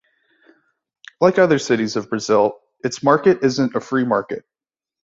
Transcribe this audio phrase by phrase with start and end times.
[1.21, 4.43] Like other cities of Brazil, its market isn't a free market.